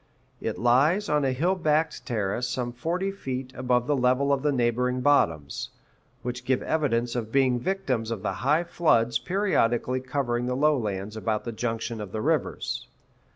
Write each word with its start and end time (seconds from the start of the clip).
It 0.41 0.57
lies 0.57 1.09
on 1.09 1.23
a 1.23 1.31
hill 1.31 1.53
backed 1.53 2.07
terrace 2.07 2.47
some 2.49 2.71
forty 2.73 3.11
feet 3.11 3.53
above 3.55 3.85
the 3.85 3.95
level 3.95 4.33
of 4.33 4.41
the 4.41 4.51
neighboring 4.51 5.01
bottoms, 5.01 5.69
which 6.23 6.43
give 6.43 6.63
evidence 6.63 7.15
of 7.15 7.31
being 7.31 7.59
victims 7.59 8.09
of 8.09 8.23
the 8.23 8.33
high 8.41 8.63
floods 8.63 9.19
periodically 9.19 9.99
covering 9.99 10.47
the 10.47 10.55
low 10.55 10.75
lands 10.75 11.15
about 11.15 11.43
the 11.43 11.51
junction 11.51 12.01
of 12.01 12.13
the 12.13 12.21
rivers. 12.21 12.87